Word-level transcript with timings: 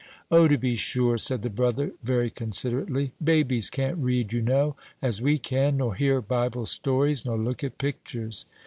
"O, 0.31 0.47
to 0.47 0.57
be 0.57 0.75
sure," 0.75 1.19
said 1.19 1.43
the 1.43 1.49
brother, 1.51 1.91
very 2.01 2.31
considerately; 2.31 3.11
"babies 3.23 3.69
can't 3.69 3.99
read, 3.99 4.33
you 4.33 4.41
know, 4.41 4.75
as 4.99 5.21
we 5.21 5.37
can, 5.37 5.77
nor 5.77 5.93
hear 5.93 6.21
Bible 6.21 6.65
stories, 6.65 7.23
nor 7.23 7.37
look 7.37 7.63
at 7.63 7.77
pictures." 7.77 8.47